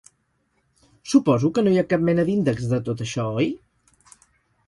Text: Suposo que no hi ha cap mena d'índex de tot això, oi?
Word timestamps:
Suposo 1.11 1.51
que 1.57 1.63
no 1.67 1.73
hi 1.75 1.77
ha 1.81 1.85
cap 1.91 2.05
mena 2.07 2.25
d'índex 2.29 2.65
de 2.71 2.79
tot 2.87 3.03
això, 3.05 3.27
oi? 3.43 3.51